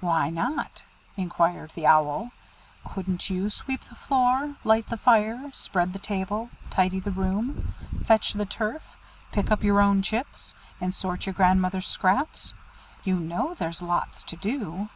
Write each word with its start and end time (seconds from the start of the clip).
"Why 0.00 0.30
not?" 0.30 0.82
inquired 1.18 1.72
the 1.74 1.84
Owl. 1.86 2.30
"Couldn't 2.82 3.28
you 3.28 3.50
sweep 3.50 3.84
the 3.84 3.94
floor, 3.94 4.54
light 4.64 4.88
the 4.88 4.96
fire, 4.96 5.50
spread 5.52 5.92
the 5.92 5.98
table, 5.98 6.48
tidy 6.70 6.98
the 6.98 7.10
room, 7.10 7.74
fetch 8.06 8.32
the 8.32 8.46
turf, 8.46 8.96
pick 9.32 9.50
up 9.50 9.62
your 9.62 9.82
own 9.82 10.00
chips, 10.00 10.54
and 10.80 10.94
sort 10.94 11.26
your 11.26 11.34
grandmother's 11.34 11.86
scraps? 11.88 12.54
You 13.04 13.20
know 13.20 13.52
'there's 13.52 13.82
lots 13.82 14.22
to 14.22 14.36
do.'" 14.36 14.88